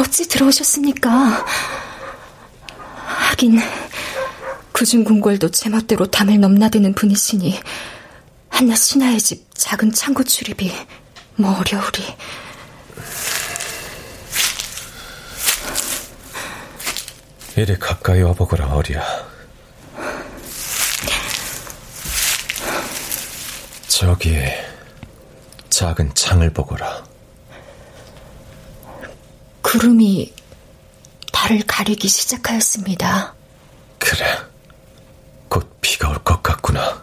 [0.00, 1.44] 어찌 들어오셨습니까?
[3.04, 3.60] 하긴
[4.72, 7.60] 구중궁궐도 제멋대로 담을 넘나드는 분이시니
[8.48, 10.72] 한낱 신하의 집 작은 창고 출입이
[11.36, 12.16] 뭐 어려우리.
[17.56, 19.02] 이리 가까이 와보거라 어리야.
[23.88, 24.66] 저기에
[25.68, 27.09] 작은 창을 보거라.
[29.70, 30.32] 구름이
[31.30, 33.34] 달을 가리기 시작하였습니다.
[34.00, 34.24] 그래.
[35.48, 37.00] 곧 비가 올 것 같구나.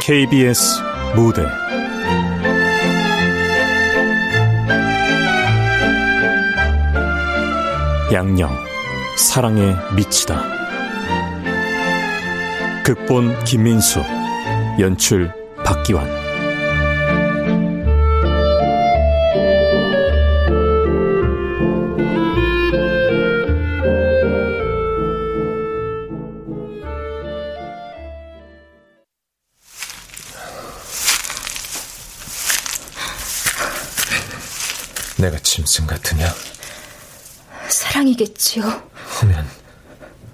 [0.00, 0.80] KBS
[1.14, 1.42] 무대
[8.18, 8.50] 양령
[9.16, 10.42] 사랑에 미치다
[12.84, 14.02] 극본 김민수
[14.80, 15.32] 연출
[15.64, 16.04] 박기환
[35.18, 36.57] 내가 짐승 같으냐?
[37.98, 38.90] 사랑이겠지요.
[39.20, 39.48] 하면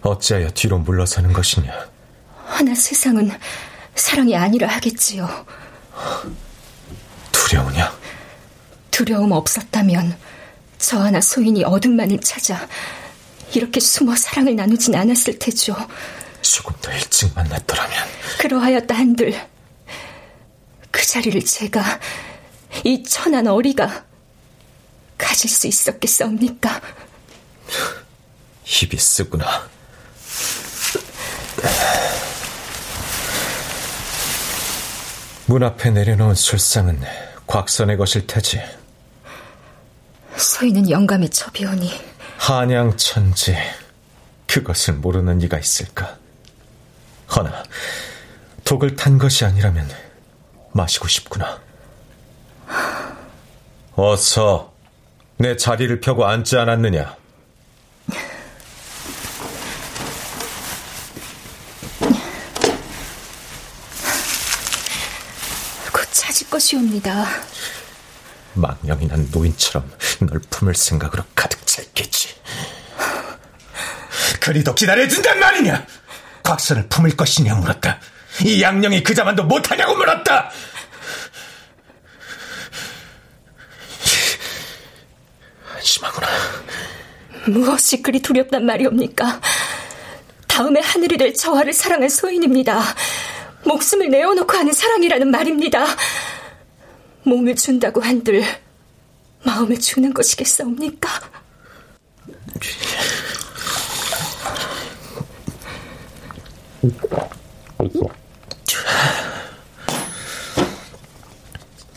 [0.03, 1.73] 어찌하여 뒤로 물러서는 것이냐?
[2.45, 3.31] 하나 세상은
[3.95, 5.47] 사랑이 아니라 하겠지요.
[7.33, 7.93] 두려우냐?
[8.91, 10.17] 두려움 없었다면
[10.79, 12.69] 저 하나 소인이 어둠만을 찾아
[13.55, 15.75] 이렇게 숨어 사랑을 나누진 않았을 테죠.
[16.43, 17.97] 조금 더 일찍 만났더라면.
[18.41, 19.41] 그러하였다 한들
[20.91, 21.83] 그 자리를 제가
[22.85, 24.05] 이 천한 어리가
[25.17, 26.81] 가질 수 있었겠사옵니까?
[28.65, 29.69] 입이 쓰구나.
[35.47, 37.01] 문 앞에 내려놓은 술상은
[37.47, 38.61] 곽선의 것일 테지.
[40.37, 41.93] 서인은 영감의 첩이오니
[42.39, 43.57] 한양천지
[44.47, 46.19] 그것을 모르는 이가 있을까?
[47.35, 47.65] 허나
[48.65, 49.89] 독을 탄 것이 아니라면
[50.73, 51.61] 마시고 싶구나.
[53.95, 54.73] 어서
[55.37, 57.17] 내 자리를 펴고 앉지 않았느냐?
[65.93, 67.27] 곧 찾을 것이옵니다.
[68.55, 72.35] 망령이 난 노인처럼 널 품을 생각으로 가득 차 있겠지.
[74.41, 75.87] 그리도 기다려준단 말이냐?
[76.43, 78.01] 곽선을 품을 것이냐 물었다.
[78.45, 80.51] 이 양령이 그 자만도 못하냐고 물었다.
[85.65, 86.29] 한심하구나.
[87.47, 89.41] 무엇이 그리 두렵단 말이옵니까?
[90.49, 92.81] 다음에 하늘이 될 저와를 사랑한 소인입니다.
[93.65, 95.85] 목숨을 내어놓고 하는 사랑이라는 말입니다.
[97.25, 98.43] 몸을 준다고 한들
[99.45, 101.09] 마음을 주는 것이겠사옵니까?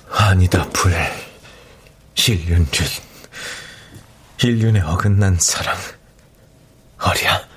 [0.09, 0.93] 아니다, 불.
[2.27, 2.87] 일륜 륜.
[4.43, 5.77] 일륜에 어긋난 사랑.
[6.99, 7.47] 어리야.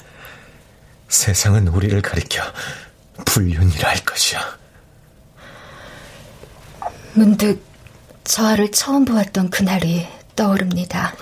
[1.09, 2.43] 세상은 우리를 가리켜
[3.27, 4.59] 불륜이라 할 것이야.
[7.25, 7.63] 문득
[8.25, 11.15] 저하를 처음 보았던 그날이 떠오릅니다.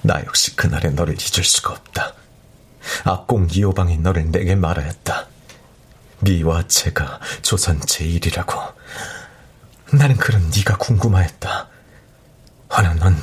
[0.00, 2.14] 나 역시 그날의 너를 잊을 수가 없다.
[3.04, 5.26] 악공 이호방이 너를 내게 말하였다.
[6.20, 8.58] 미와 제가 조선 제일이라고.
[9.92, 11.68] 나는 그런 네가 궁금하였다.
[12.74, 13.14] 허나 넌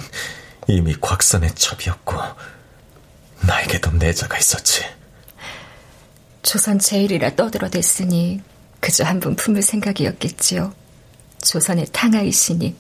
[0.67, 2.17] 이미 곽선의 첩이었고
[3.41, 4.84] 나에게도 내자가 있었지.
[6.43, 8.43] 조선 제일이라 떠들어댔으니
[8.79, 10.72] 그저 한 번 품을 생각이었겠지요.
[11.41, 12.75] 조선의 탕하이시니.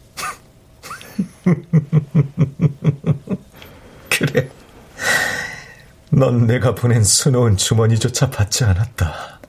[4.09, 4.49] 그래.
[6.09, 9.39] 넌 내가 보낸 수놓은 주머니조차 받지 않았다.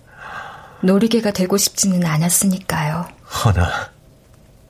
[0.82, 3.08] 놀이개가 되고 싶지는 않았으니까요.
[3.44, 3.90] 허나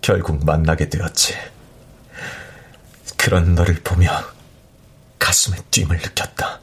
[0.00, 1.34] 결국 만나게 되었지.
[3.16, 4.10] 그런 너를 보며
[5.18, 6.60] 가슴에 뜀을 느꼈다.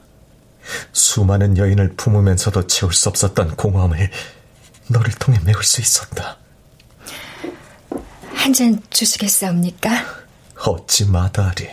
[0.94, 4.10] 수많은 여인을 품으면서도 채울 수 없었던 공허함을
[4.88, 6.38] 너를 통해 메울 수 있었다.
[8.46, 9.90] 한 잔 주시겠사옵니까?
[10.68, 11.68] 어찌 마다하리.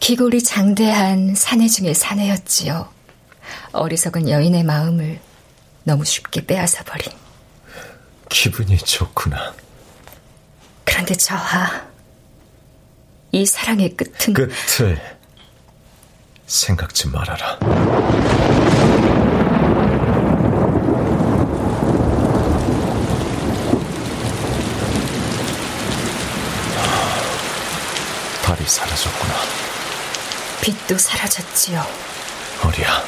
[0.00, 2.88] 기골이 장대한 사내 중의 사내였지요.
[3.72, 5.20] 어리석은 여인의 마음을
[5.84, 7.12] 너무 쉽게 빼앗아 버린.
[8.28, 9.54] 기분이 좋구나.
[10.84, 11.87] 그런데 저하,
[13.32, 14.98] 이 사랑의 끝은 끝을
[16.46, 17.58] 생각지 말아라.
[28.42, 29.34] 달이 사라졌구나.
[30.62, 31.84] 빛도 사라졌지요.
[32.64, 33.04] 어리야,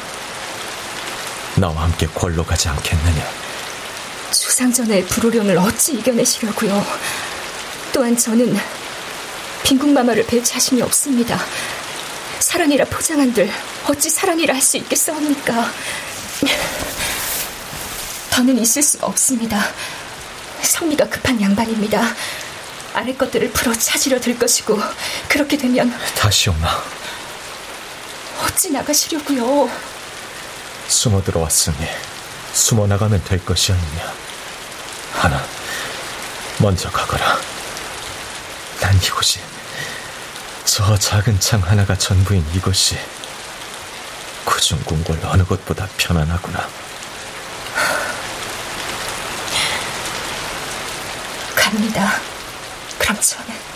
[1.55, 3.25] 나와 함께 궐로 가지 않겠느냐?
[4.31, 6.85] 수상전의 불호령을 어찌 이겨내시려고요?
[7.91, 8.55] 또한 저는
[9.63, 11.39] 빈국마마를 뵐 자신이 없습니다.
[12.39, 13.49] 사랑이라 포장한들
[13.87, 15.71] 어찌 사랑이라 할 수 있겠사옵니까?
[18.31, 19.61] 더는 있을 수가 없습니다.
[20.61, 22.01] 성미가 급한 양반입니다.
[22.93, 24.79] 아래 것들을 풀어 찾으려 들 것이고
[25.27, 26.83] 그렇게 되면 다시 오나
[28.43, 29.69] 어찌 나가시려고요?
[30.87, 31.77] 숨어 들어왔으니
[32.53, 34.13] 숨어 나가면 될 것이 아니냐.
[35.13, 35.45] 하나,
[36.57, 37.39] 먼저 가거라.
[38.81, 39.39] 난 이곳이
[40.65, 42.97] 저 작은 창 하나가 전부인 이것이
[44.43, 46.67] 구중궁궐 어느 것보다 편안하구나.
[51.55, 52.19] 갑니다.
[52.97, 53.70] 그럼 저는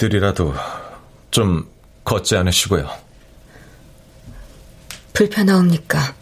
[0.00, 0.54] 뒤뜰이라도
[1.30, 1.70] 좀
[2.04, 2.90] 걷지 않으시고요.
[5.12, 6.14] 불편하옵니까?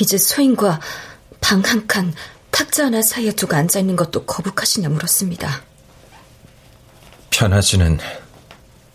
[0.00, 0.80] 이제 소인과
[1.40, 2.12] 방 한 칸,
[2.50, 5.62] 탁자 하나 사이에 두고 앉아있는 것도 거북하시냐 물었습니다.
[7.30, 7.98] 편하지는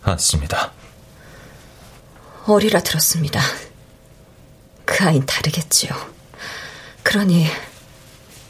[0.03, 0.73] 않습니다.
[2.45, 3.41] 어리라 들었습니다.
[4.83, 5.91] 그 아인 다르겠지요.
[7.03, 7.47] 그러니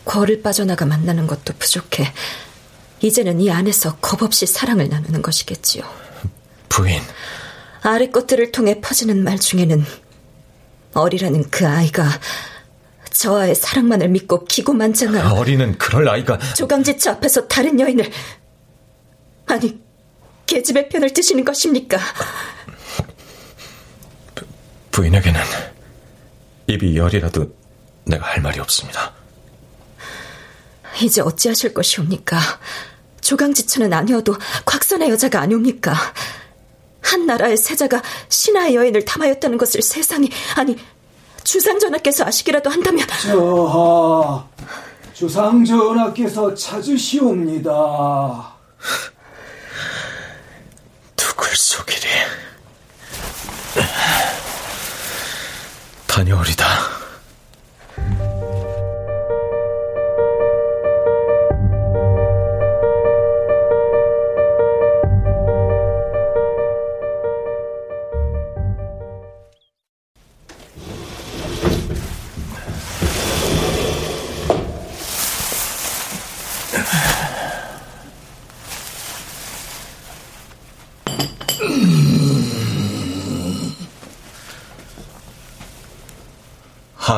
[0.04, 2.12] 거를 빠져나가 만나는 것도 부족해
[3.06, 5.84] 이제는 이 안에서 겁없이 사랑을 나누는 것이겠지요.
[6.70, 7.00] 부인.
[7.84, 9.86] 아래 것들을 통해 퍼지는 말 중에는
[10.96, 12.04] 어리라는 그 아이가
[13.12, 18.10] 저와의 사랑만을 믿고 기고만장한 어리는 그럴 아이가 조강지처 앞에서 다른 여인을
[19.46, 19.80] 아니
[20.48, 22.00] 계집의 편을 드시는 것입니까?
[24.34, 24.46] 부,
[24.90, 25.40] 부인에게는
[26.68, 27.56] 입이 열이라도
[28.06, 29.14] 내가 할 말이 없습니다.
[31.04, 32.40] 이제 어찌하실 것이옵니까?
[33.26, 34.36] 조강지처는 아니어도
[34.66, 35.94] 곽선의 여자가 아니옵니까?
[37.02, 40.78] 한 나라의 세자가 신하의 여인을 담하였다는 것을 세상이 아니
[41.44, 44.48] 주상 전하께서 아시기라도 한다면 저하
[45.14, 47.72] 주상 전하께서 찾으시옵니다.
[51.16, 52.08] 누굴 속이리
[56.08, 57.05] 다녀오리다.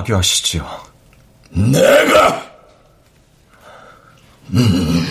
[0.07, 0.65] 하교하시지요.
[1.51, 2.47] 내가
[4.49, 5.05] 음,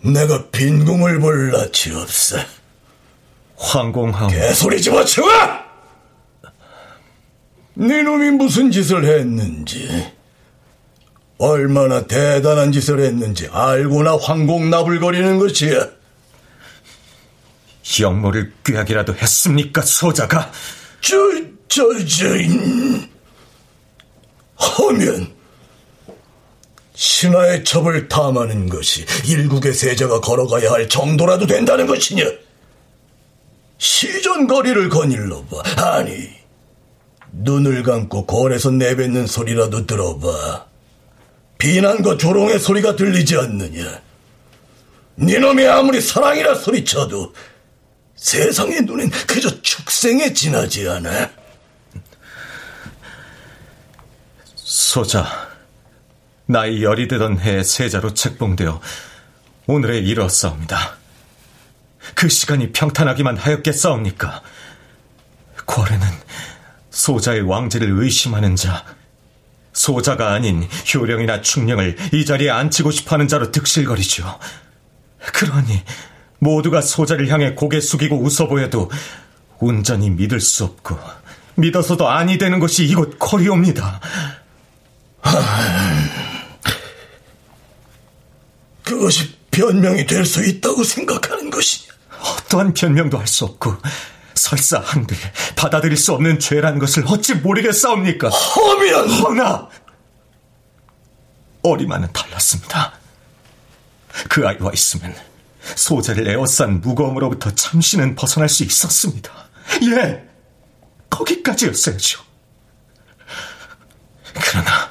[0.00, 2.38] 내가 빈궁을 볼 낯이 없어.
[3.56, 4.28] 황공하오.
[4.28, 5.28] 개소리 집어치워!
[7.74, 10.12] 네 놈이 무슨 짓을 했는지,
[11.38, 15.88] 얼마나 대단한 짓을 했는지 알고나 황공 나불거리는 것이야.
[18.00, 20.52] 영모를 꾀하기라도 했습니까, 소자가?
[21.00, 21.16] 저,
[21.68, 22.26] 저, 저,
[24.56, 25.32] 하면,
[26.94, 32.24] 신하의 첩을 탐하는 것이 일국의 세자가 걸어가야 할 정도라도 된다는 것이냐?
[33.78, 35.62] 시전거리를 거닐러 봐.
[35.96, 36.28] 아니,
[37.32, 40.66] 눈을 감고 거울에서 내뱉는 소리라도 들어봐.
[41.58, 44.00] 비난과 조롱의 소리가 들리지 않느냐?
[45.18, 47.32] 니놈이 아무리 사랑이라 소리쳐도
[48.14, 51.37] 세상의 눈엔 그저 축생에 지나지 않아.
[54.68, 55.26] 소자,
[56.44, 58.82] 나이 열이 되던 해에 세자로 책봉되어
[59.66, 60.98] 오늘에 이르렀사옵니다.
[62.14, 64.42] 그 시간이 평탄하기만 하였겠사옵니까?
[65.64, 66.06] 고래는
[66.90, 68.84] 소자의 왕제를 의심하는 자,
[69.72, 74.38] 소자가 아닌 효령이나 충령을 이 자리에 앉히고 싶어하는 자로 득실거리죠.
[75.32, 75.82] 그러니
[76.40, 78.90] 모두가 소자를 향해 고개 숙이고 웃어 보여도
[79.60, 80.98] 온전히 믿을 수 없고
[81.54, 84.00] 믿어서도 아니 되는 것이 이곳 코리옵니다.
[88.84, 91.92] 그것이 변명이 될 수 있다고 생각하는 것이냐?
[92.20, 93.76] 어떠한 변명도 할 수 없고
[94.34, 95.16] 설사 한들
[95.56, 98.28] 받아들일 수 없는 죄라는 것을 어찌 모르겠사옵니까?
[98.28, 99.08] 허면!
[99.10, 99.68] 허나
[101.62, 102.92] 어리만은 달랐습니다.
[104.28, 105.14] 그 아이와 있으면
[105.74, 109.30] 소재를 에워싼 무거움으로부터 잠시는 벗어날 수 있었습니다.
[109.82, 110.24] 예,
[111.10, 112.20] 거기까지였어야죠.
[114.34, 114.87] 그러나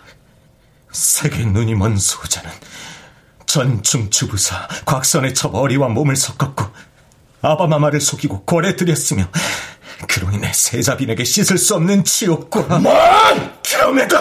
[0.98, 2.50] 세계 눈이 먼 소자는
[3.46, 6.66] 전중 주부사 곽선의 첩 어리와 몸을 섞었고
[7.44, 9.30] 아바마마를 속이고 고래 들였으며
[10.08, 13.60] 그로 인해 세자빈에게 씻을 수 없는 치욕과 만!
[13.64, 14.18] 그럼에도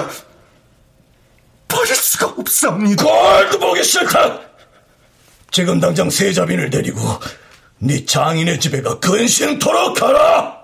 [1.66, 3.02] 버릴 수가 없사옵니다.
[3.02, 4.38] 꼴도 보기 싫다!
[5.50, 7.00] 지금 당장 세자빈을 데리고
[7.78, 10.55] 네 장인의 집에 가 근신토록 가라!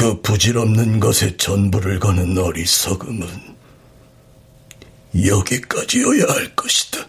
[0.00, 3.28] 그 부질없는 것에 전부를 거는 어리석음은
[5.26, 7.06] 여기까지여야 할 것이다.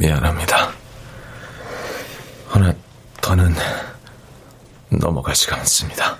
[0.00, 0.72] 미안합니다.
[2.48, 2.74] 하나
[3.20, 3.54] 더는
[4.88, 6.18] 넘어가지가 않습니다.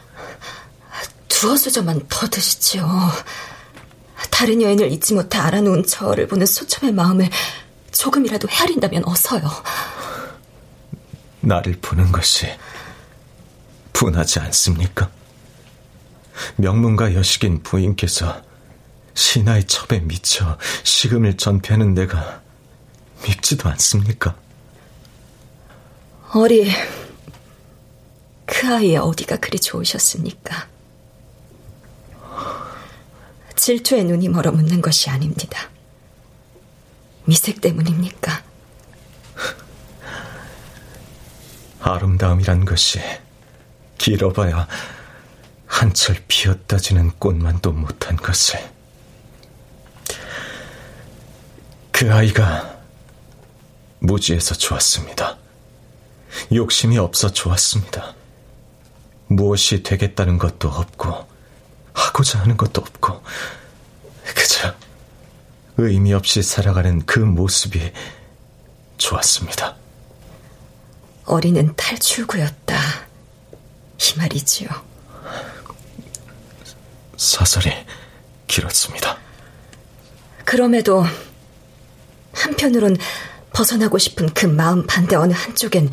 [1.29, 2.87] 두어 수저만 더 드시지요.
[4.31, 7.31] 다른 여인을 잊지 못해 알아놓은 저를 보는 소첨의 마음을
[7.91, 9.51] 조금이라도 헤아린다면 어서요.
[11.41, 12.47] 나를 보는 것이
[13.95, 15.11] 분하지 않습니까?
[16.57, 18.43] 명문가 여식인 부인께서
[19.15, 22.43] 신하의 첩에 미쳐 식음을 전폐하는 내가
[23.31, 24.35] 밉지도 않습니까?
[26.33, 26.71] 어리,
[28.45, 30.69] 그 아이의 어디가 그리 좋으셨습니까?
[33.57, 35.69] 질투에 눈이 멀어 묻는 것이 아닙니다.
[37.25, 38.43] 미색 때문입니까?
[41.81, 43.01] 아름다움이란 것이
[43.99, 44.67] 길어봐야
[45.67, 48.61] 한철 피었다 지는 꽃만도 못한 것을
[51.93, 52.80] 그 아이가
[54.01, 55.39] 무지해서 좋았습니다.
[56.53, 58.15] 욕심이 없어 좋았습니다.
[59.29, 61.29] 무엇이 되겠다는 것도 없고
[61.93, 63.23] 하고자 하는 것도 없고
[64.35, 64.75] 그저
[65.77, 67.93] 의미 없이 살아가는 그 모습이
[68.99, 69.77] 좋았습니다.
[71.27, 72.77] 어리는 탈출구였다.
[73.99, 74.69] 이 말이지요.
[77.17, 77.71] 사설이
[78.47, 79.19] 길었습니다.
[80.45, 81.05] 그럼에도
[82.33, 82.97] 한편으론
[83.53, 85.91] 벗어나고 싶은 그 마음 반대 어느 한쪽엔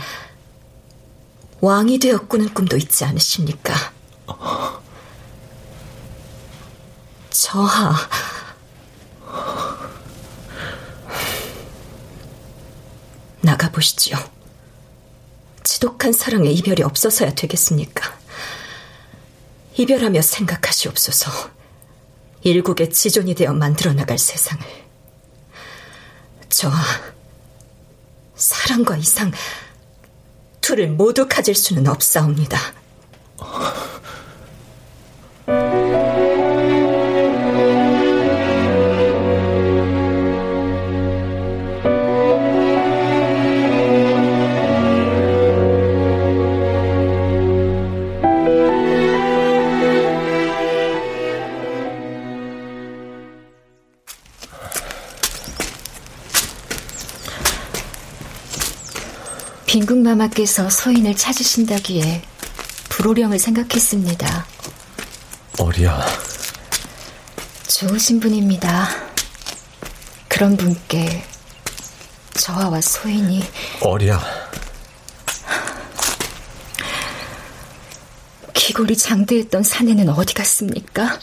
[1.60, 3.74] 왕이 되어 꾸는 꿈도 있지 않으십니까?
[7.30, 7.96] 저하.
[13.42, 14.18] 나가보시지요.
[15.64, 18.18] 지독한 사랑의 이별이 없어서야 되겠습니까?
[19.78, 21.32] 이별하며 생각하시옵소서.
[22.42, 24.66] 일국의 지존이 되어 만들어 나갈 세상을.
[26.50, 26.74] 저와
[28.38, 29.32] 사랑과 이상
[30.62, 32.58] 둘을 모두 가질 수는 없사옵니다.
[60.08, 62.22] 마마께서 서인을 찾으신다기에
[62.88, 64.46] 불호령을 생각했습니다.
[65.60, 66.06] 어리야.
[67.68, 68.88] 좋으신 분입니다.
[70.30, 71.26] 그런 분께
[72.36, 73.44] 저와 소인이
[73.82, 74.22] 어리야.
[78.54, 81.20] 기골이 장대했던 사내는 어디 갔습니까?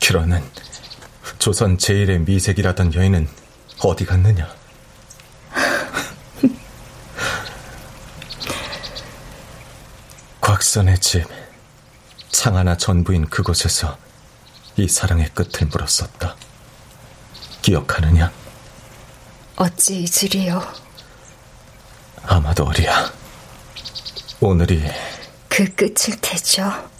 [0.00, 0.42] 그러는
[1.40, 3.28] 조선 제일의 미색이라던 여인은
[3.80, 4.63] 어디 갔느냐?
[10.74, 11.24] 곽선의 집,
[12.32, 13.96] 창하나 전부인 그곳에서
[14.76, 16.34] 이 사랑의 끝을 물었었다.
[17.62, 18.32] 기억하느냐?
[19.54, 20.60] 어찌 잊으리요?
[22.24, 23.12] 아마도 어리야.
[24.40, 24.82] 오늘이
[25.48, 26.90] 그 끝일 테죠.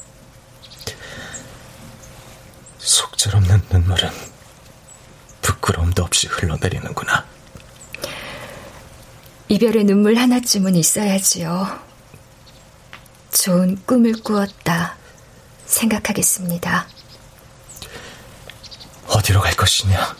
[2.79, 4.09] 속절없는 눈물은
[5.43, 7.25] 부끄러움도 없이 흘러내리는구나.
[9.49, 11.94] 이별의 눈물 하나쯤은 있어야지요.
[13.39, 14.97] 좋은 꿈을 꾸었다
[15.67, 16.87] 생각하겠습니다.
[19.09, 20.17] 어디로 갈 것이냐?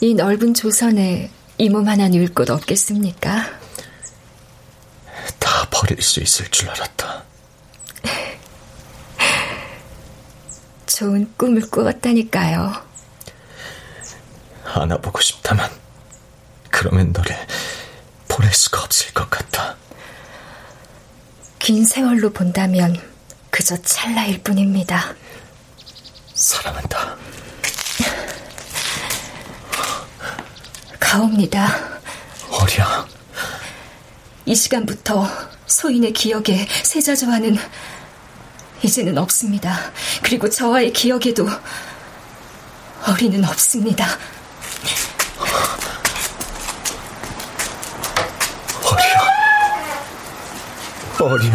[0.00, 3.50] 이 넓은 조선에 이 몸 하나 누울 곳 없겠습니까?
[5.38, 7.22] 다 버릴 수 있을 줄 알았다.
[10.86, 12.84] 좋은 꿈을 꾸었다니까요.
[14.74, 15.70] 안아보고 싶다만,
[16.70, 17.34] 그러면 너를
[18.28, 19.76] 보낼 수가 없을 것 같다.
[21.66, 22.96] 긴 세월로 본다면
[23.50, 25.16] 그저 찰나일 뿐입니다.
[26.32, 27.16] 사랑한다.
[31.00, 31.98] 가옵니다.
[32.50, 33.08] 어리야.
[34.44, 35.26] 이 시간부터
[35.66, 37.56] 소인의 기억에 세자저와는
[38.84, 39.90] 이제는 없습니다.
[40.22, 41.48] 그리고 저와의 기억에도
[43.08, 44.06] 어리는 없습니다.
[51.24, 51.50] 어리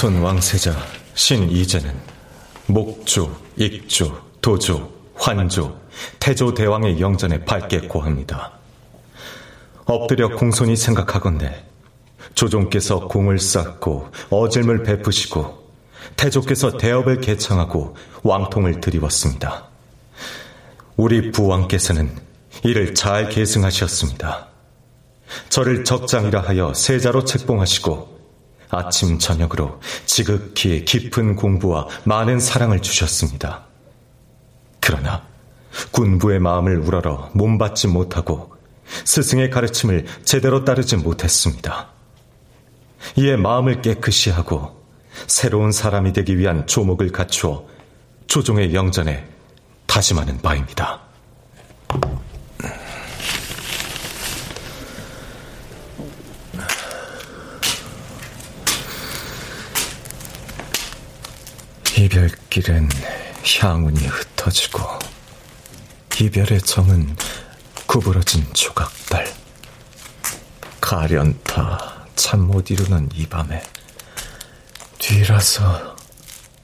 [0.00, 0.74] 증손 왕세자
[1.12, 1.94] 신이제는
[2.68, 5.78] 목조, 익조, 도조, 환조,
[6.18, 8.52] 태조 대왕의 영전에 밝게 고합니다.
[9.84, 11.66] 엎드려 공손히 생각하건대
[12.34, 15.70] 조종께서 공을 쌓고 어질물 베푸시고
[16.16, 19.66] 태조께서 대업을 개청하고 왕통을 드리웠습니다.
[20.96, 22.16] 우리 부왕께서는
[22.64, 24.48] 이를 잘 계승하셨습니다.
[25.50, 28.19] 저를 적장이라 하여 세자로 책봉하시고
[28.70, 33.64] 아침 저녁으로 지극히 깊은 공부와 많은 사랑을 주셨습니다.
[34.80, 35.22] 그러나
[35.90, 38.54] 군부의 마음을 우러러 몸받지 못하고
[39.04, 41.88] 스승의 가르침을 제대로 따르지 못했습니다.
[43.16, 44.80] 이에 마음을 깨끗이 하고
[45.26, 47.66] 새로운 사람이 되기 위한 조목을 갖추어
[48.26, 49.26] 조종의 영전에
[49.86, 51.09] 다짐하는 바입니다.
[62.10, 62.88] 이별길엔
[63.60, 64.80] 향운이 흩어지고
[66.20, 67.16] 이별의 정은
[67.86, 69.32] 구부러진 조각들
[70.80, 73.62] 가련타 참못 이루는 이 밤에
[74.98, 75.96] 뒤라서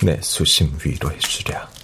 [0.01, 1.76] 내 수심 위로해주랴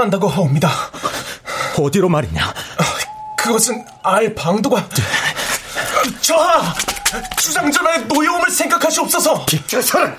[0.00, 0.70] 떠난다고 하옵니다.
[1.76, 2.54] 어디로 말이냐?
[3.36, 4.88] 그것은 알 방도가
[6.22, 6.74] 저하
[7.36, 9.44] 주상전하의 노여움을 생각하시옵소서.
[9.44, 10.16] 비켜서라.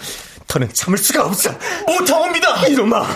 [0.48, 1.52] 더는 참을 수가 없어.
[1.88, 2.68] 못하옵니다.
[2.68, 3.08] 이놈아.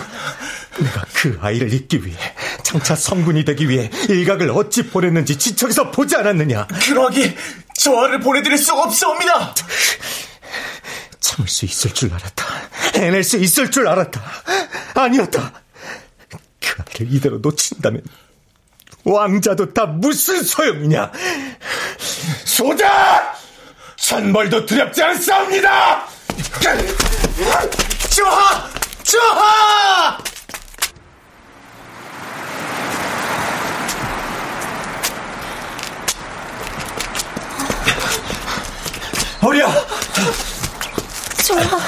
[0.78, 2.18] 내가 그 아이를 잊기 위해
[2.62, 6.66] 장차 성군이 되기 위해 일각을 어찌 보냈는지 지척에서 보지 않았느냐.
[6.66, 7.36] 그러하기
[7.74, 9.54] 저하를 보내드릴 수 없사옵니다.
[11.20, 12.44] 참을 수 있을 줄 알았다.
[12.96, 14.20] 해낼 수 있을 줄 알았다.
[14.94, 15.65] 아니었다.
[16.96, 18.02] 자기를 이대로 놓친다면
[19.04, 21.12] 왕자도 다 무슨 소용이냐?
[22.44, 23.34] 소자!
[23.96, 26.06] 천벌도 두렵지 않사옵니다!
[28.10, 28.70] 저하!
[29.04, 30.18] 저하!
[39.42, 39.66] 어리야!
[41.44, 41.78] 저하,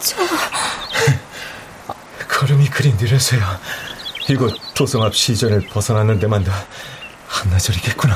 [0.00, 1.25] 저하.
[2.36, 3.58] 걸음이 그리 느려서야
[4.28, 6.52] 이곳 도성 앞 시전을 벗어나는 데만도
[7.26, 8.14] 한나절이겠구나.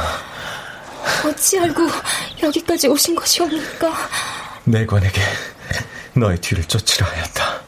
[1.24, 1.88] 어찌 알고
[2.42, 3.90] 여기까지 오신 것이옵니까?
[4.64, 5.22] 내관에게
[6.12, 7.61] 너의 뒤를 쫓으라 하였다.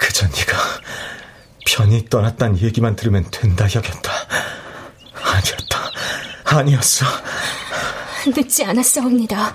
[0.00, 0.58] 그저 네가
[1.64, 4.10] 편히 떠났단 얘기만 들으면 된다 여겼다.
[5.22, 5.92] 아니었다.
[6.44, 7.06] 아니었어.
[8.30, 9.54] 늦지 않았사옵니다.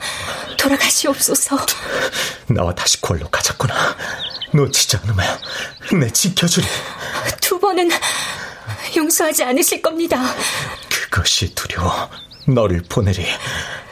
[0.57, 1.57] 돌아가시옵소서.
[2.47, 3.95] 나와 다시 궐로 가자꾸나.
[4.53, 5.25] 놓치지 않으면
[5.99, 6.65] 내 지켜주리.
[7.39, 7.89] 두 번은
[8.95, 10.35] 용서하지 않으실 겁니다.
[10.89, 12.09] 그것이 두려워.
[12.47, 13.25] 너를 보내리.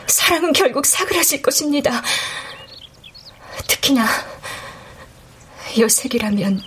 [0.08, 2.02] 사랑은 결국 사그라질 것입니다.
[3.68, 4.08] 특히나
[5.78, 6.62] 요색이라면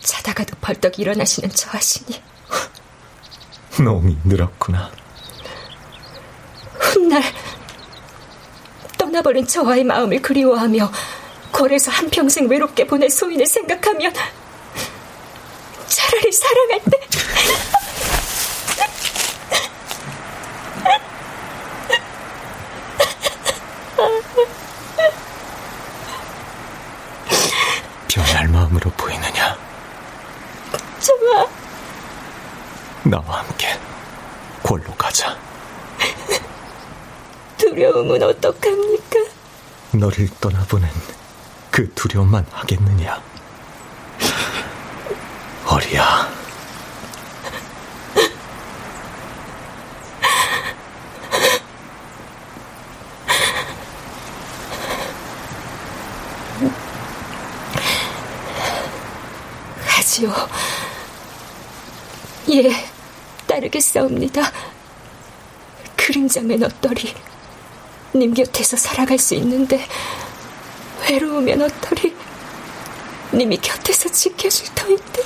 [0.00, 2.22] 자다가도 벌떡 일어나시는 저 하시니
[3.82, 4.90] 놈이 늘었구나.
[6.88, 7.22] 훗날
[8.96, 10.90] 떠나버린 저와의 마음을 그리워하며
[11.52, 14.12] 궐에서 한평생 외롭게 보낼 소인을 생각하면
[15.88, 16.98] 차라리 사랑할 때
[28.08, 29.56] 변할 마음으로 보이느냐?
[31.00, 31.46] 좋아.
[33.04, 33.68] 나와 함께
[34.62, 35.36] 골로 가자.
[37.78, 39.20] 두려움은 어떡합니까?
[39.92, 40.90] 너를 떠나보낸
[41.70, 43.22] 그 두려움만 하겠느냐?
[45.64, 46.28] 어리야.
[59.86, 60.34] 하지요.
[62.50, 62.72] 예,
[63.46, 64.50] 따르겠사옵니다.
[65.96, 67.27] 그림자면 어떠리.
[68.18, 69.86] 님 곁에서 살아갈 수 있는데
[71.08, 72.14] 외로우면 어떠리.
[73.32, 75.22] 님이 곁에서 지켜줄 터인데.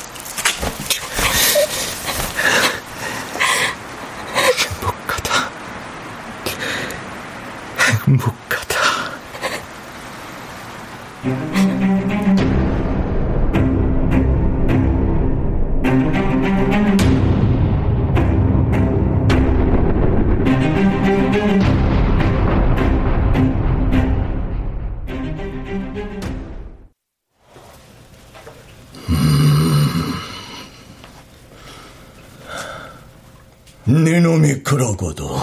[34.73, 35.39] 그러고도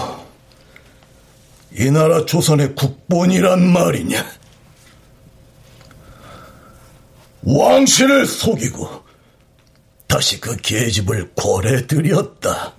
[1.72, 4.26] 이 나라 조선의 국본이란 말이냐?
[7.42, 9.04] 왕실을 속이고
[10.08, 12.74] 다시 그 계집을 궐에 들였다.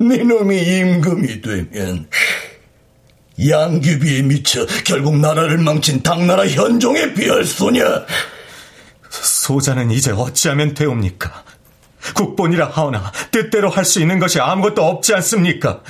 [0.00, 2.08] 네놈이 임금이 되면
[3.46, 8.06] 양귀비에 미쳐 결국 나라를 망친 당나라 현종에 비할 소냐?
[9.52, 11.44] 소자는 이제 어찌하면 되옵니까?
[12.14, 15.82] 국본이라 하오나 뜻대로 할 수 있는 것이 아무것도 없지 않습니까?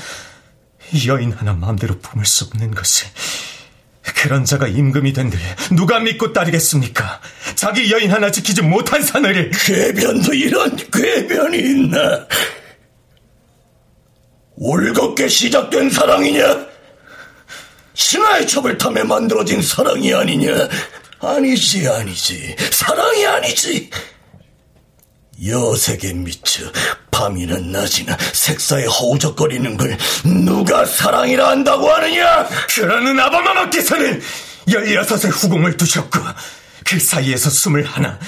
[1.07, 3.07] 여인 하나 마음대로 품을 수 없는 것이
[4.17, 5.39] 그런 자가 임금이 된들
[5.77, 7.21] 누가 믿고 따르겠습니까?
[7.55, 12.27] 자기 여인 하나 지키지 못한 사내를 궤변도 이런 궤변이 있나?
[14.57, 16.67] 올곧게 시작된 사랑이냐?
[17.95, 20.53] 신하의 첩을 탐에 만들어진 사랑이 아니냐?
[21.23, 22.57] 아니지, 아니지.
[22.73, 23.91] 사랑이 아니지.
[25.47, 26.63] 여색에 미쳐
[27.11, 32.47] 밤이나 낮이나 색사에 허우적거리는 걸 누가 사랑이라 한다고 하느냐?
[32.75, 34.21] 그러는 아바마마께서는
[34.71, 36.21] 열여섯의 후궁을 두셨고
[36.85, 38.19] 그 사이에서 스물하나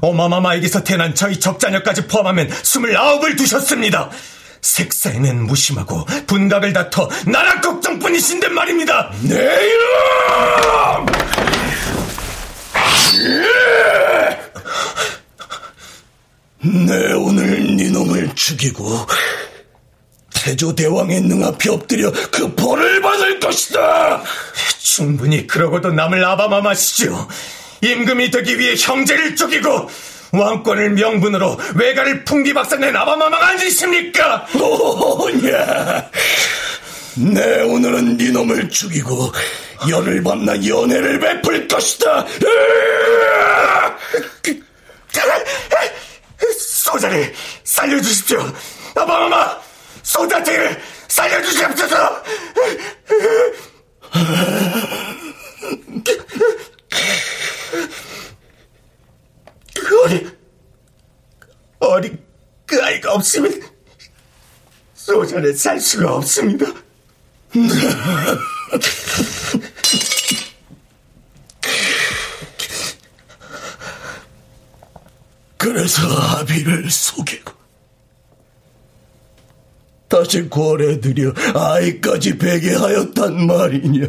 [0.00, 4.10] 어마마마에게서 태어난 저희 적자녀까지 포함하면 스물아홉을 두셨습니다.
[4.62, 9.12] 색사에는 무심하고 분각을 다퉈 나라 걱정뿐이신데 말입니다.
[9.22, 11.06] 내 이름!
[16.60, 19.06] 내 오늘 네 놈을 죽이고
[20.34, 24.22] 태조 대왕의 능앞에 엎드려 그 벌을 받을 것이다.
[24.78, 27.28] 충분히 그러고도 남을 아바마마시죠.
[27.80, 29.88] 임금이 되기 위해 형제를 죽이고
[30.32, 34.46] 왕권을 명분으로 외가를 풍비박산낸 아바마마가 아니십니까?
[34.52, 36.10] 뭐냐?
[37.16, 39.32] 내 오늘은 네 놈을 죽이고
[39.88, 42.26] 열을 받는 연애를 베풀 것이다.
[46.94, 47.34] 소자를
[47.64, 48.38] 살려주십시오.
[48.94, 49.60] 아바마마
[50.02, 51.88] 소자티를 살려주십시오.
[59.86, 60.30] 그 어리
[61.80, 62.16] 어리
[62.66, 63.60] 그 아이가 없으면
[64.94, 66.66] 소자는 살 수가 없습니다.
[75.56, 77.52] 그래서 아비를 속이고
[80.08, 84.06] 다시 고래 들여 아이까지 베게 하였단 말이냐.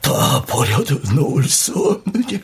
[0.00, 2.38] 다 버려도 놓을 수 없느냐.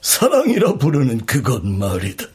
[0.00, 2.26] 사랑이라 부르는 그것 말이다.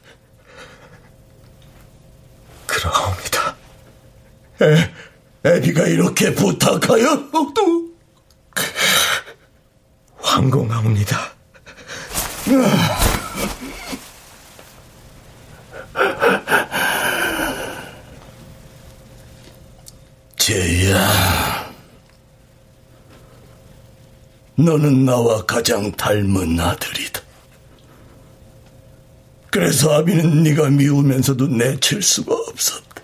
[2.74, 3.56] 그러옵니다.
[4.62, 4.92] 에,
[5.46, 7.84] 애비가 이렇게 부탁하였어도
[10.18, 11.34] 황공하옵니다.
[20.38, 21.72] 제야,
[24.56, 27.23] 너는 나와 가장 닮은 아들이다.
[29.54, 33.04] 그래서 아비는 네가 미우면서도 내칠 수가 없었다.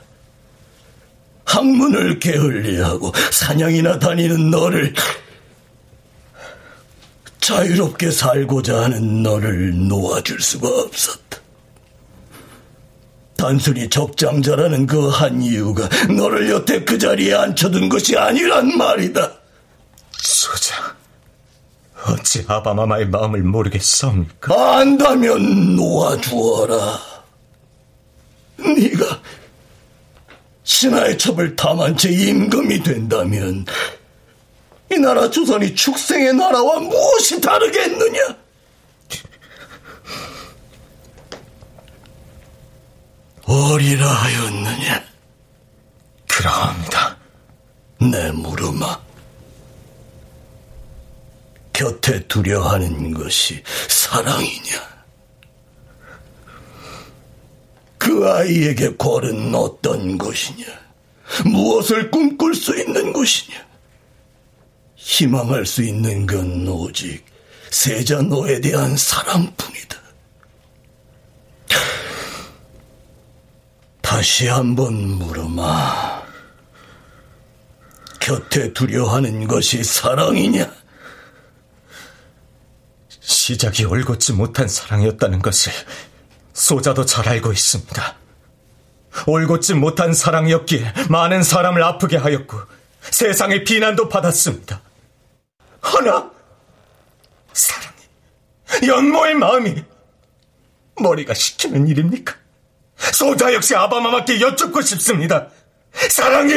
[1.45, 4.95] 학문을 게을리하고 사냥이나 다니는 너를
[7.39, 11.37] 자유롭게 살고자 하는 너를 놓아줄 수가 없었다.
[13.37, 19.33] 단순히 적장자라는 그 한 이유가 너를 여태 그 자리에 앉혀둔 것이 아니란 말이다.
[20.17, 20.88] 소자,
[22.07, 24.77] 어찌 아바마마의 마음을 모르겠사옵니까?
[24.79, 26.99] 안다면 놓아주어라.
[28.57, 29.21] 네가
[30.63, 33.65] 신하의 첩을 탐한 채 임금이 된다면
[34.91, 38.37] 이 나라 조선이 축생의 나라와 무엇이 다르겠느냐?
[43.45, 45.03] 어리라 하였느냐?
[46.27, 47.17] 그러합니다.
[47.99, 49.08] 내 물음아.
[51.79, 55.05] 곁에 두려 하는 것이 사랑이냐?
[57.97, 60.65] 그 아이에게 궐은 어떤 것이냐?
[61.45, 63.65] 무엇을 꿈꿀 수 있는 것이냐?
[64.95, 67.25] 희망할 수 있는 건 오직
[67.71, 69.97] 세자 너에 대한 사랑뿐이다.
[74.01, 76.23] 다시 한번 물어마.
[78.19, 80.78] 곁에 두려하는 것이 사랑이냐?
[83.49, 85.73] 시작이 올곧지 못한 사랑이었다는 것을
[86.53, 88.15] 소자도 잘 알고 있습니다.
[89.25, 92.59] 올곧지 못한 사랑이었기에 많은 사람을 아프게 하였고
[93.09, 94.81] 세상의 비난도 받았습니다.
[95.81, 96.29] 하나
[97.51, 97.95] 사랑이
[98.85, 99.83] 연모의 마음이
[101.01, 102.35] 머리가 식히는 일입니까?
[103.13, 105.47] 소자 역시 아바마마께 여쭙고 싶습니다.
[105.91, 106.53] 사랑이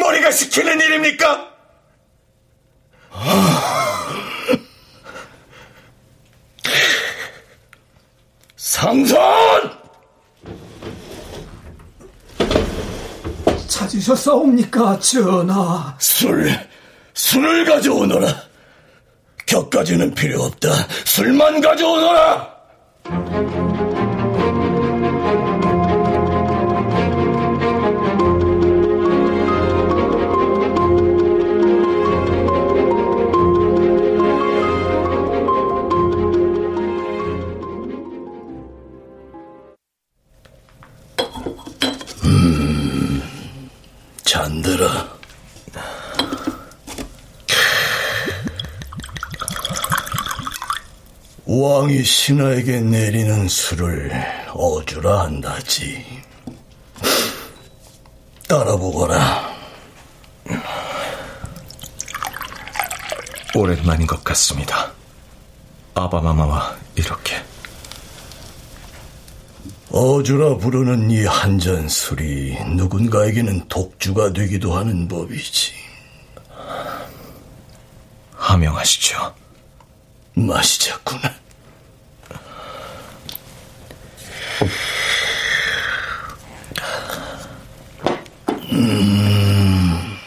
[0.00, 1.47] 머리가 식히는 일입니까?
[8.68, 9.18] 상선!
[13.66, 15.96] 찾으셨사옵니까, 전하?
[15.98, 16.50] 술,
[17.14, 18.28] 술을 가져오너라.
[19.46, 20.68] 격까지는 필요 없다.
[21.06, 22.58] 술만 가져오너라!
[51.78, 54.10] 왕이 신하에게 내리는 술을
[54.52, 56.04] 어주라 한다지.
[58.48, 59.48] 따라보거라.
[63.54, 64.90] 오랜만인 것 같습니다.
[65.94, 67.36] 아바마마와 이렇게.
[69.92, 75.74] 어주라 부르는 이 한 잔 술이 누군가에게는 독주가 되기도 하는 법이지.
[78.34, 79.32] 하명하시죠.
[80.34, 81.38] 마시자꾸나.
[88.72, 90.18] 음.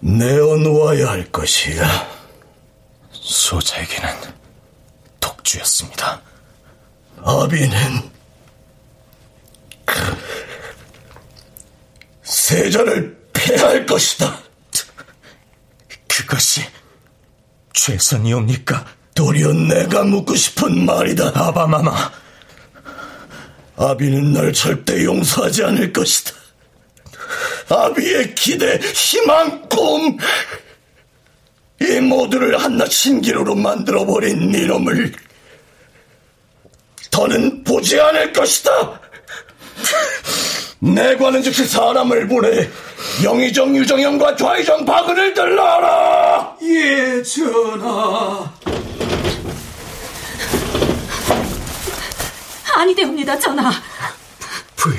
[0.00, 2.08] 내어놓아야 할 것이야.
[3.12, 4.08] 소자에게는
[5.20, 6.22] 독주였습니다.
[7.22, 8.10] 아비는
[12.22, 14.40] 세자를 패할 것이다.
[16.08, 16.62] 그것이
[17.74, 18.86] 최선이옵니까?
[19.14, 21.32] 도리어 내가 묻고 싶은 말이다.
[21.34, 22.10] 아바마마.
[23.76, 26.32] 아비는 널 절대 용서하지 않을 것이다.
[27.68, 30.16] 아비의 기대, 희망, 꿈,
[31.80, 35.12] 이 모두를 한낱 신기루로 만들어버린 니놈을
[37.10, 39.00] 더는 보지 않을 것이다.
[40.80, 42.68] 내관은 즉시 사람을 보내
[43.22, 46.56] 영의정 유정영과 좌의정 박은을 들러라.
[46.62, 48.52] 예, 전하.
[52.76, 53.70] 아니되옵니다, 전하.
[54.76, 54.98] 부인.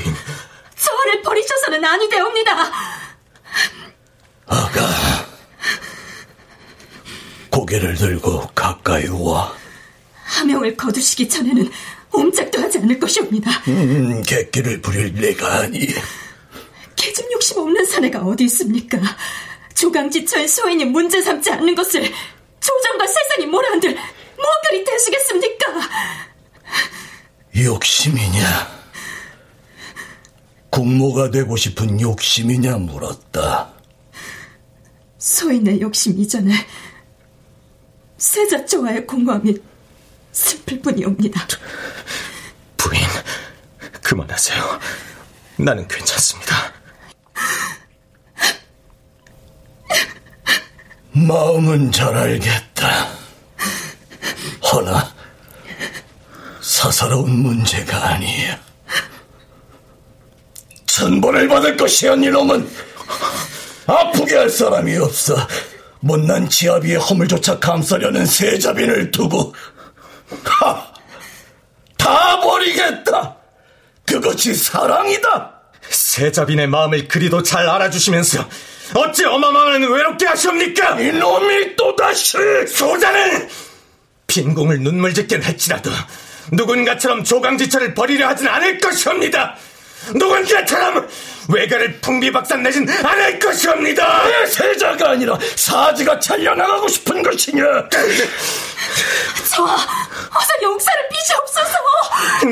[0.78, 2.52] 저를 버리셔서는 아니되옵니다.
[4.48, 4.82] 아가,
[7.56, 9.56] 고개를 들고 가까이 와.
[10.26, 11.72] 하명을 거두시기 전에는
[12.12, 13.50] 옴짝도 하지 않을 것이옵니다.
[13.70, 15.88] 음, 객기를 부릴 내가 아니.
[16.98, 19.00] 계집 욕심 없는 사내가 어디 있습니까?
[19.74, 22.02] 조강지처의 소인이 문제 삼지 않는 것을
[22.60, 25.66] 조정과 세상이 뭐라 한들 무엇 그리 되시겠습니까?
[27.56, 28.76] 욕심이냐?
[30.70, 33.74] 국모가 되고 싶은 욕심이냐 물었다.
[35.18, 36.52] 소인의 욕심 이전에
[38.26, 39.56] 세자조와의 공감이
[40.32, 41.48] 슬플 뿐이옵니다.
[42.76, 43.02] 부인,
[44.02, 44.80] 그만하세요.
[45.58, 46.74] 나는 괜찮습니다.
[51.12, 53.08] 마음은 잘 알겠다.
[54.72, 55.14] 허나
[56.62, 58.60] 사사로운 문제가 아니야.
[60.88, 62.70] 천벌을 받을 것이야, 이놈은.
[63.86, 65.36] 아프게 할 사람이 없어.
[66.06, 69.56] 못난 지아비의 허물조차 감싸려는 세자빈을 두고
[70.44, 70.86] 하!
[71.98, 73.36] 다 버리겠다.
[74.06, 75.52] 그것이 사랑이다.
[75.90, 78.48] 세자빈의 마음을 그리도 잘 알아주시면서
[78.94, 81.00] 어찌 어마마는 외롭게 하시옵니까?
[81.00, 82.38] 이놈이 또다시
[82.68, 83.50] 소자는
[84.28, 85.90] 빈공을 눈물 짓긴 할지라도
[86.52, 89.56] 누군가처럼 조강지처를 버리려 하진 않을 것이옵니다.
[90.14, 91.08] 누군가처럼
[91.50, 94.24] 외가를 풍비박산 내진 않을 것이옵니다.
[94.28, 97.64] 내 세자가 아니라 사지가 잘려나가고 싶은 것이냐?
[99.56, 101.74] 저와 어서 용사를 비시옵소서.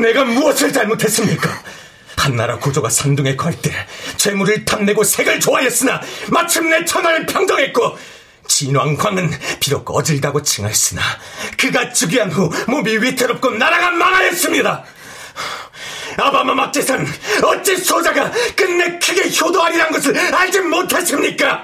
[0.01, 1.49] 내가 무엇을 잘못했습니까?
[2.17, 3.71] 한나라 고조가 산둥에 걸 때
[4.17, 7.97] 재물을 탐내고 색을 좋아했으나 마침내 천하를 평정했고
[8.47, 11.01] 진왕광은 비록 어질다고 칭하였으나
[11.57, 14.83] 그가 즉위한 후 몸이 위태롭고 나라가 망하였습니다.
[16.17, 17.06] 아바마 막제산
[17.43, 21.63] 어찌 소자가 끝내 크게 효도하리란 것을 알지 못하십니까?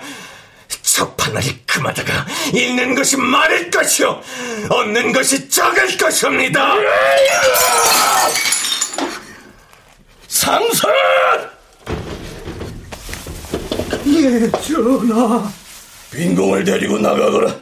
[0.81, 4.21] 첫판날이 금하다가 잃는 것이 많을 것이요
[4.69, 6.75] 얻는 것이 적을 것입니다.
[10.27, 10.91] 상선!
[14.07, 15.51] 예, 전하.
[16.11, 17.53] 빈공을 데리고 나가거라.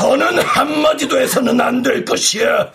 [0.00, 2.70] 더는 한마디도 해서는 안 될 것이야.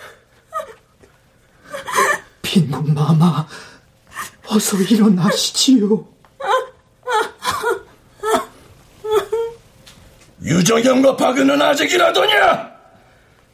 [2.55, 3.45] 빈군 마마,
[4.47, 6.07] 어서 일어나시지요.
[10.41, 12.71] 유정영과 박은은 아직이라더냐?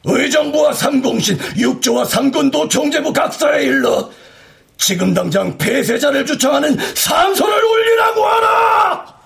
[0.04, 4.08] 의정부와 삼공신, 육조와 삼군도 정제부 각사에 일러
[4.78, 9.20] 지금 당장 폐쇄자를 주청하는 상소를 올리라고 하라!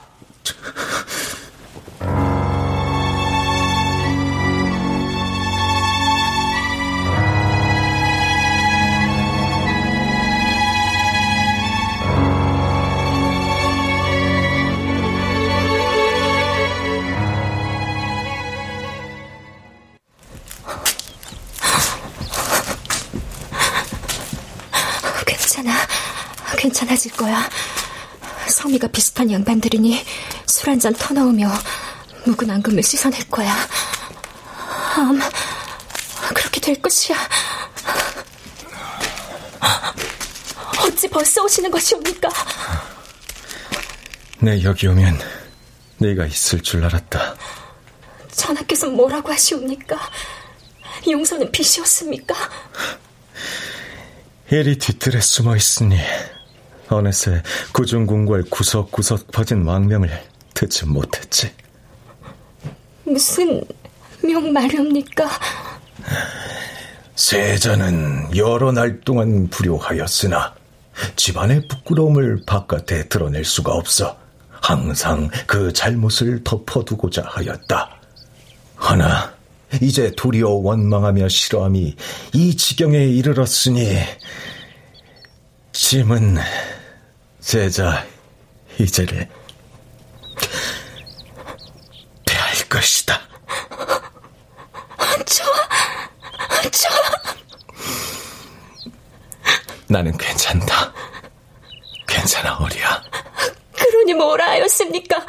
[26.55, 27.49] 괜찮아질 거야.
[28.47, 30.03] 성미가 비슷한 양반들이니
[30.47, 31.51] 술 한 잔 터넣으며
[32.25, 33.53] 묵은 앙금을 씻어낼 거야.
[34.97, 35.19] 암,
[36.33, 37.15] 그렇게 될 것이야.
[40.83, 42.29] 어찌 벌써 오시는 것이옵니까?
[44.39, 45.19] 내 여기 오면
[45.97, 47.35] 네가 있을 줄 알았다.
[48.31, 49.97] 전하께서 뭐라고 하시옵니까?
[51.09, 52.35] 용서는 빚이었습니까?
[54.51, 55.97] 일이 뒤뜰에 숨어 있으니
[56.89, 57.41] 어느새
[57.73, 60.09] 구중궁궐 구석구석 퍼진 왕명을
[60.53, 61.51] 듣지 못했지.
[63.03, 63.63] 무슨
[64.23, 65.29] 명말이옵니까?
[67.15, 70.53] 세자는 여러 날 동안 불효하였으나
[71.15, 74.17] 집안의 부끄러움을 바깥에 드러낼 수가 없어
[74.49, 77.89] 항상 그 잘못을 덮어두고자 하였다.
[78.75, 79.33] 하나
[79.81, 81.95] 이제 도리어 원망하며 싫어함이
[82.33, 83.99] 이 지경에 이르렀으니
[85.71, 86.37] 짐은
[87.45, 88.03] 제자
[88.79, 89.29] 이제를
[92.25, 93.21] 대할 것이다.
[95.27, 95.55] 좋아,
[96.71, 96.99] 좋아.
[99.87, 100.91] 나는 괜찮다.
[102.07, 103.03] 괜찮아, 어리야.
[103.77, 105.23] 그러니 뭐라 하였습니까?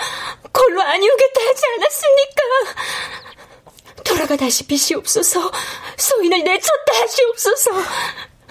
[0.52, 2.42] 골로 아니오겠다 하지 않았습니까?
[4.04, 5.52] 돌아가 다시 비시옵소서.
[5.98, 7.70] 소인을 내쳤다 하시옵소서.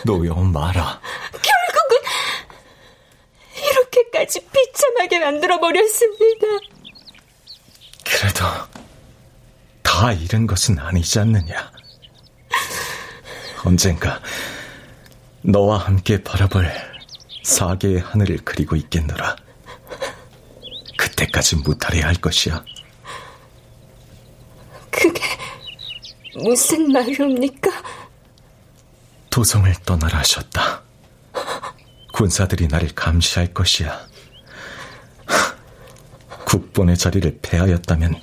[0.03, 1.01] 노여 마라.
[1.31, 1.97] 결국은
[3.95, 6.47] 이렇게까지 비참하게 만들어 버렸습니다.
[8.03, 8.45] 그래도
[9.81, 11.71] 다 잃은 것은 아니지 않느냐.
[13.63, 14.21] 언젠가
[15.41, 16.69] 너와 함께 바라볼
[17.43, 19.35] 사계의 하늘을 그리고 있겠노라.
[20.97, 22.63] 그때까지 무탈해야 할 것이야.
[24.91, 25.21] 그게
[26.35, 27.69] 무슨 말이옵니까?
[29.29, 30.74] 도성을 떠나라 하셨다.
[32.15, 34.07] 군사들이 나를 감시할 것이야.
[36.45, 38.21] 국본의 자리를 패하였다면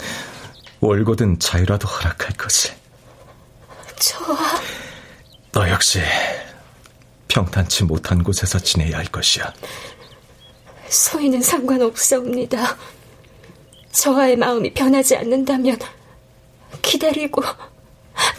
[0.80, 2.74] 월고든 자유라도 허락할 것을.
[3.96, 4.38] 저와
[5.52, 6.00] 너 역시
[7.28, 9.52] 평탄치 못한 곳에서 지내야 할 것이야.
[10.88, 12.78] 소인은 상관없사옵니다.
[13.92, 15.78] 저와의 마음이 변하지 않는다면
[16.80, 17.42] 기다리고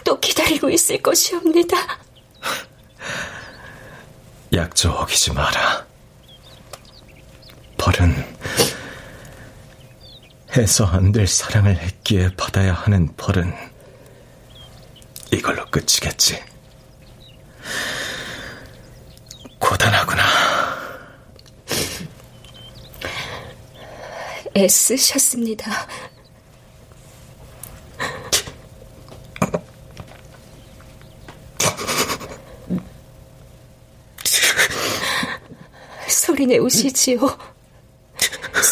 [0.03, 1.77] 또 기다리고 있을 것이옵니다.
[4.53, 5.85] 약조 어기지 마라.
[7.77, 8.13] 벌은
[10.55, 13.51] 해서 안 될 사랑을 했기에 받아야 하는 벌은
[15.31, 16.39] 이걸로 끝이겠지.
[19.59, 20.23] 고단하구나.
[24.55, 25.87] 애쓰셨습니다.
[36.33, 37.19] 소리 내 우시지요.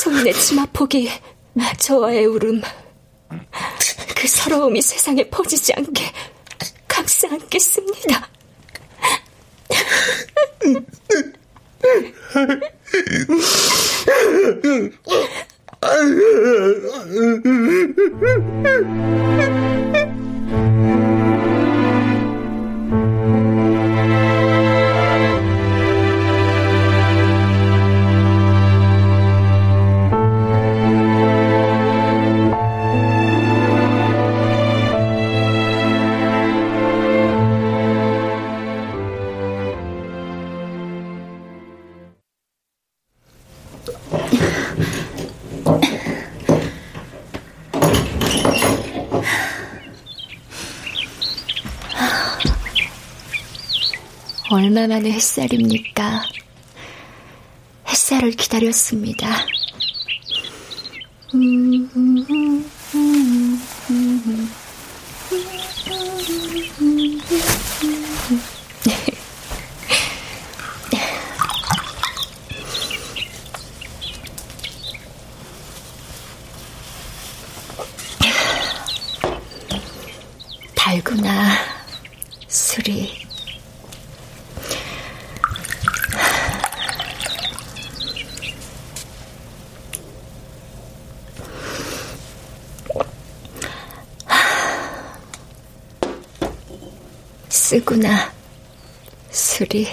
[0.03, 1.11] 소인의 치마폭이
[1.77, 2.59] 저와의 울음,
[4.15, 6.11] 그 서러움이 세상에 퍼지지 않게
[6.87, 8.27] 감싸 안겠습니다.
[54.73, 56.23] 얼마 만의 햇살입니까?
[57.89, 59.45] 햇살을 기다렸습니다.
[80.73, 81.57] 달구나,
[82.47, 83.21] 술이.
[97.51, 98.31] 쓰구나,
[99.29, 99.87] 술이.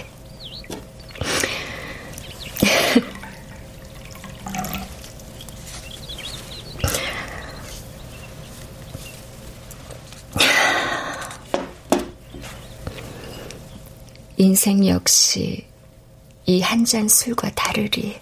[14.37, 15.67] 인생 역시
[16.47, 18.21] 이 한 잔 술과 다르리.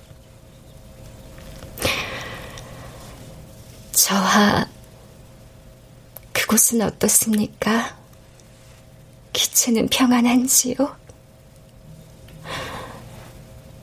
[3.92, 4.66] 저하,
[6.32, 7.96] 그곳은 어떻습니까?
[9.66, 10.76] 기체는 평안한지요?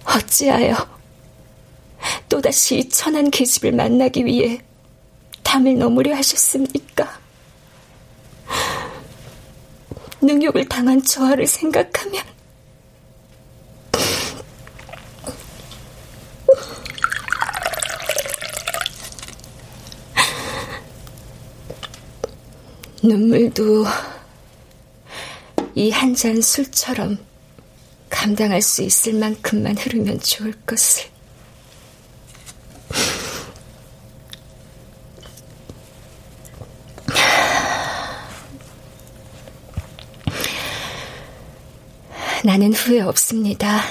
[0.05, 0.75] 어찌하여
[2.29, 4.61] 또다시 이 천한 계집을 만나기 위해
[5.43, 7.19] 담을 넘으려 하셨습니까?
[10.21, 12.23] 능욕을 당한 저하를 생각하면
[23.03, 23.86] 눈물도
[25.76, 27.17] 이 한 잔 술처럼
[28.09, 31.11] 감당할 수 있을 만큼만 흐르면 좋을 것을.
[42.45, 43.82] 나는 후회 없습니다.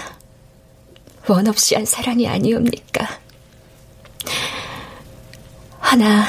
[1.27, 3.09] 원 없이 한 사랑이 아니옵니까?
[5.81, 6.25] 하나,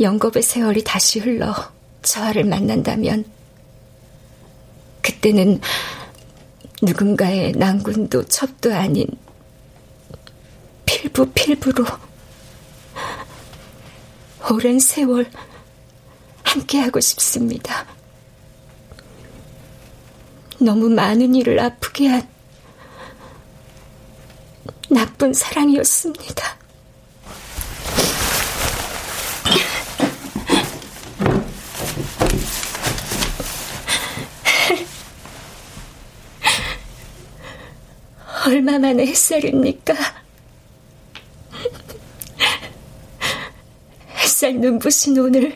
[0.00, 1.54] 영겁의 세월이 다시 흘러
[2.02, 3.24] 저하를 만난다면
[5.28, 5.60] 그때는
[6.80, 9.06] 누군가의 난군도 첩도 아닌
[10.86, 11.84] 필부 필부로
[14.50, 15.30] 오랜 세월
[16.44, 17.84] 함께하고 싶습니다.
[20.58, 22.26] 너무 많은 일을 아프게 한
[24.88, 26.57] 나쁜 사랑이었습니다.
[38.48, 39.94] 얼마 만에 햇살입니까?
[44.16, 45.54] 햇살 눈부신 오늘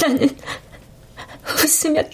[0.00, 0.28] 나는
[1.62, 2.08] 웃으며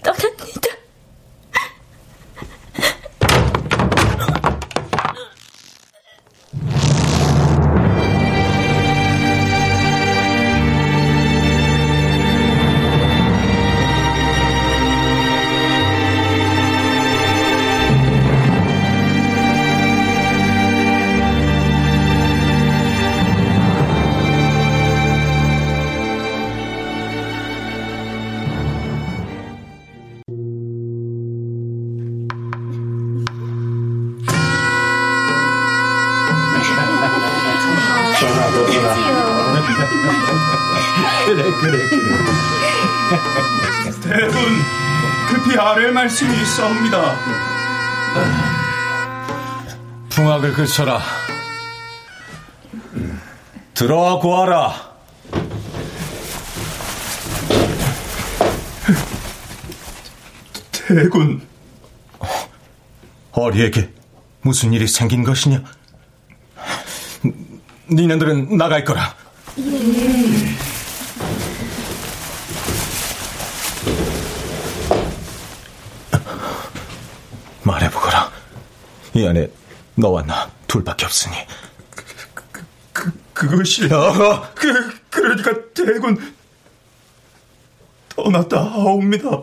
[46.08, 47.16] 말씀이 있사옵니다.
[50.08, 51.02] 풍악을 그쳐라.
[53.74, 54.90] 들어와 구하라.
[60.72, 61.46] 대군.
[63.32, 63.92] 어리에게
[64.40, 65.62] 무슨 일이 생긴 것이냐?
[67.90, 69.14] 니네들은 나갈 거라.
[69.58, 70.38] 예.
[77.68, 78.30] 말해보거라.
[79.18, 79.48] 이 안에
[79.96, 81.34] 너와 나 둘밖에 없으니.
[81.90, 82.04] 그,
[82.34, 83.84] 그, 그, 그것이.
[83.84, 86.34] 야, 그, 그러니까 대군
[88.10, 89.42] 떠났다 하옵니다.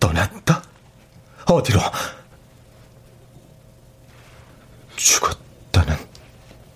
[0.00, 0.62] 떠났다?
[1.46, 1.80] 어디로?
[4.96, 5.96] 죽었다는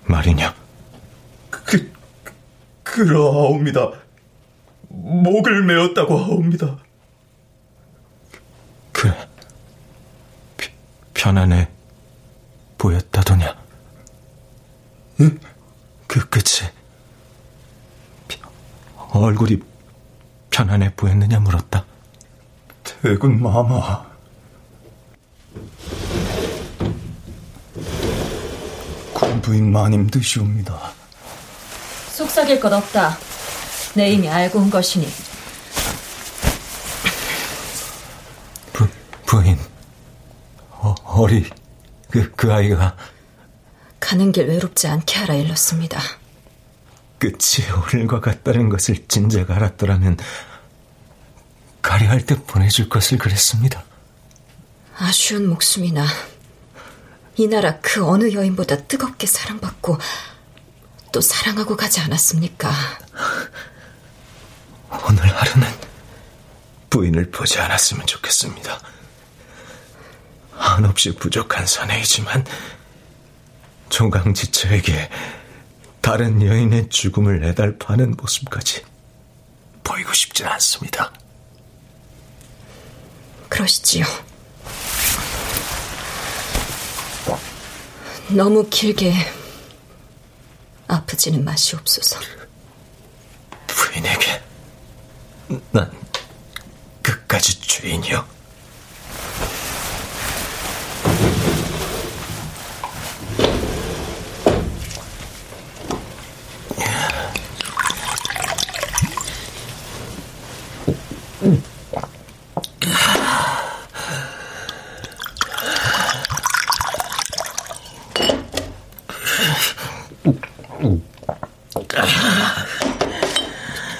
[0.05, 0.55] 말이냐?
[1.51, 1.93] 그,
[2.83, 3.93] 그러하옵니다.
[4.89, 6.79] 목을 메었다고 하옵니다.
[8.93, 9.31] 그래.
[11.21, 11.69] 편안해
[12.79, 13.55] 보였다더냐?
[15.21, 15.39] 응?
[16.07, 16.67] 그 끝이
[19.11, 19.59] 얼굴이
[20.49, 21.85] 편안해 보였느냐 물었다.
[22.83, 24.03] 대군 마마.
[29.13, 30.93] 군부인 마님 드시옵니다.
[32.13, 33.19] 속삭일 것 없다.
[33.95, 35.07] 내 이미 알고 온 것이니.
[38.73, 38.89] 부,
[39.27, 39.59] 부인.
[41.21, 41.45] 어, 어리,
[42.11, 42.97] 그, 그 아이가.
[44.01, 46.01] 가는 길 외롭지 않게 하라 일렀습니다.
[47.19, 50.17] 끝이 오늘과 같다는 것을 진작 알았더라면,
[51.83, 53.85] 가려할 때 보내줄 것을 그랬습니다.
[54.97, 56.07] 아쉬운 목숨이나,
[57.37, 59.99] 이 나라 그 어느 여인보다 뜨겁게 사랑받고,
[61.13, 62.71] 또 사랑하고 가지 않았습니까?
[65.07, 65.69] 오늘 하루는
[66.89, 68.81] 부인을 보지 않았으면 좋겠습니다.
[70.61, 72.45] 한없이 부족한 사내이지만
[73.89, 75.11] 조강지처에게
[76.03, 78.85] 다른 여인의 죽음을 내달파는 모습까지
[79.83, 81.13] 보이고 싶진 않습니다.
[83.49, 84.05] 그러시지요.
[88.29, 89.13] 너무 길게
[90.87, 92.21] 아프지는 마시옵소서.
[93.67, 94.43] 부인에게
[95.73, 95.91] 난
[97.03, 98.25] 끝까지 죄인이요.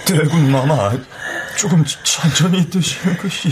[0.07, 0.91] 대군 마마,
[1.57, 3.49] 조금 천천히 드시는 것이.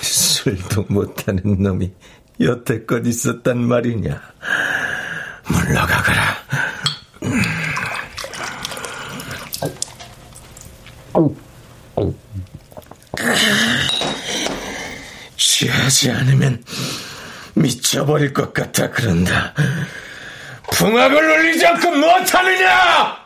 [0.00, 1.92] 술도 못하는 놈이
[2.40, 4.18] 여태껏 있었단 말이냐.
[5.48, 6.38] 물러가거라.
[15.36, 16.62] 취하지 않으면
[17.54, 19.54] 미쳐버릴 것 같아 그런다.
[20.72, 23.17] 풍악을 울리지 않고 못하느냐!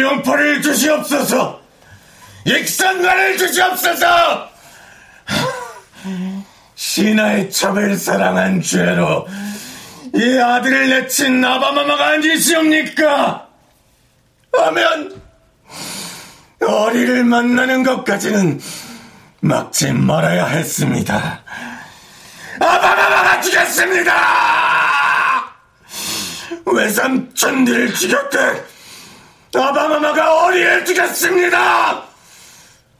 [0.00, 1.60] 굴룡포를 주시옵소서!
[2.46, 4.48] 익산관을 주시옵소서!
[6.74, 9.28] 신하의 첩을 사랑한 죄로
[10.14, 13.46] 이 아들을 내친 아바마마가 아니시옵니까?
[14.52, 15.22] 하면
[16.62, 18.60] 어리를 만나는 것까지는
[19.40, 21.42] 막지 말아야 했습니다.
[22.58, 24.14] 아바마마가 죽였습니다!
[26.64, 28.69] 외삼촌들을 죽였대
[29.54, 32.04] 아바마마가 어리를 죽였습니다!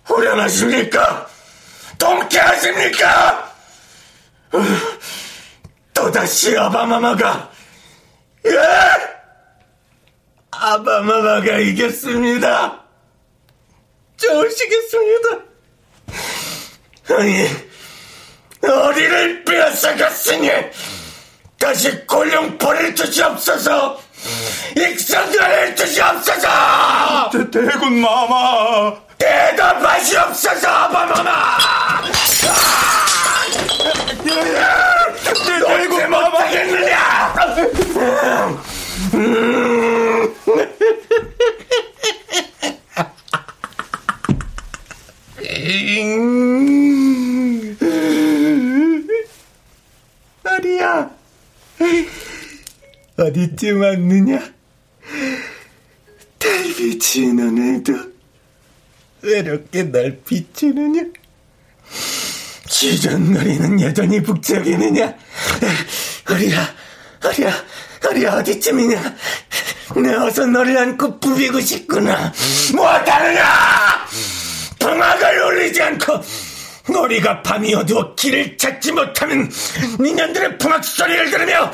[0.04, 1.28] 후련하십니까?
[1.98, 3.54] 통쾌하십니까?
[5.94, 7.50] 또다시 아바마마가
[8.46, 8.58] 예!
[10.50, 12.82] 아바마마가 이겼습니다.
[14.16, 15.28] 좋으시겠습니다.
[17.16, 17.46] 아니,
[18.62, 20.50] 어디를 빼앗아갔으니
[21.58, 24.00] 다시 골룡포를 주시옵소서
[24.76, 27.30] 익성들을 주시옵소서!
[27.32, 28.94] 대, 대군 마마!
[29.18, 31.58] 대답하시옵소서 아바마마!
[35.66, 36.28] 대군 마마!
[36.30, 37.34] 못하겠느냐!
[50.44, 51.10] 어디야?
[53.20, 54.40] 어디쯤 왔느냐?
[56.38, 57.92] 달빛이 오늘도
[59.20, 61.02] 외롭게 날 비추느냐?
[62.66, 65.14] 지전거리는 여전히 북적이느냐?
[66.30, 66.74] 어리야,
[67.24, 67.64] 어리야,
[68.08, 69.16] 어리야 어디쯤이냐?
[70.02, 72.32] 내 어서 너를 안고 부비고 싶구나.
[72.74, 73.44] 뭐하느냐?
[74.78, 76.22] 방학을 울리지 않고
[76.90, 79.50] 머리가 밤이 어두워 길을 찾지 못하는
[79.98, 81.72] 니년들의 풍악 소리를 들으며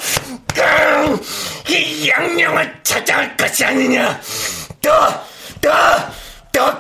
[0.55, 1.21] 깡!
[1.69, 4.21] 이 양령을 찾아갈 것이 아니냐.
[4.81, 4.91] 또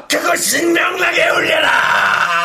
[0.09, 2.37] 그것이 명랑에 울려라!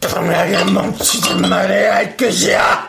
[0.00, 2.88] 풍악에 멈추지 말아야 할 것이야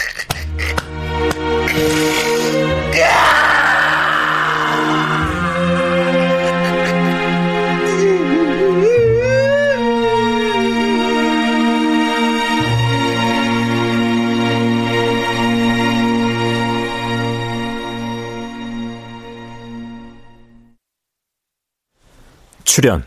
[22.73, 23.03] 출연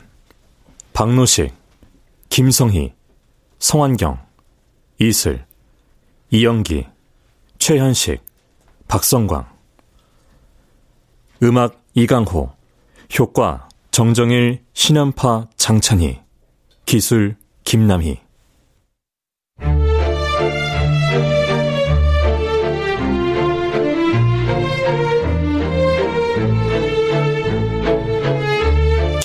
[0.93, 1.55] 박노식,
[2.29, 2.93] 김성희,
[3.59, 4.23] 성환경,
[4.99, 5.47] 이슬,
[6.29, 6.87] 이영기,
[7.59, 8.23] 최현식,
[8.89, 9.51] 박성광.
[11.43, 12.55] 음악 이강호
[13.19, 16.21] 효과 정정일, 신연파 장찬희
[16.85, 18.21] 기술 김남희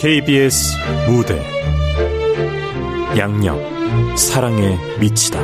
[0.02, 0.78] KBS
[1.10, 1.38] 무대
[3.18, 3.60] 양념
[4.16, 5.42] 사랑에 미치다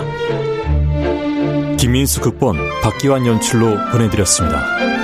[1.76, 4.94] 김민수 극본 박기환 연출로 보내드렸습니다.